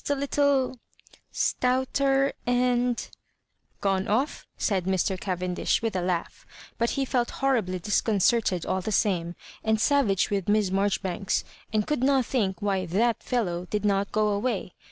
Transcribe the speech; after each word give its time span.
a 0.09 0.15
little— 0.15 0.79
stouter, 1.47 2.33
and—" 2.47 3.07
Gone 3.81 4.07
off?" 4.07 4.47
said 4.57 4.85
Mr. 4.85 5.19
Cavendish, 5.21 5.83
with 5.83 5.95
a 5.95 6.01
laugh; 6.01 6.43
but 6.79 6.89
he 6.97 7.05
felt 7.05 7.29
horribly 7.29 7.77
disconcerted 7.77 8.65
all 8.65 8.81
the 8.81 8.91
same, 8.91 9.35
and 9.63 9.79
savage 9.79 10.31
with 10.31 10.49
Miss 10.49 10.71
Marjoribanks, 10.71 11.43
and 11.71 11.85
could 11.85 12.01
not 12.03 12.25
think 12.25 12.63
why" 12.63 12.85
that 12.97 13.21
fellow" 13.21 13.67
did 13.69 13.85
not 13.85 14.11
go 14.11 14.29
away. 14.29 14.73